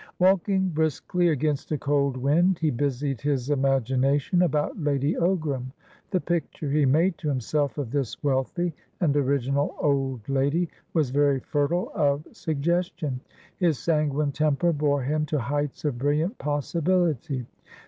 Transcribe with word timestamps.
Walking 0.17 0.69
briskly 0.69 1.27
against 1.27 1.71
a 1.71 1.77
cold 1.77 2.17
wind, 2.17 2.57
he 2.57 2.71
busied 2.71 3.21
his 3.21 3.51
imagination 3.51 4.41
about 4.41 4.79
Lady 4.81 5.13
Ogram. 5.13 5.67
The 6.09 6.19
picture 6.19 6.71
he 6.71 6.87
made 6.87 7.19
to 7.19 7.29
himself 7.29 7.77
of 7.77 7.91
this 7.91 8.23
wealthy 8.23 8.73
and 8.99 9.15
original 9.15 9.75
old 9.79 10.27
lady 10.27 10.69
was 10.95 11.11
very 11.11 11.39
fertile 11.39 11.91
of 11.93 12.25
suggestion; 12.31 13.21
his 13.57 13.77
sanguine 13.77 14.31
temper 14.31 14.73
bore 14.73 15.03
him 15.03 15.23
to 15.27 15.37
heights 15.37 15.85
of 15.85 15.99
brilliant 15.99 16.35
possibility. 16.39 17.45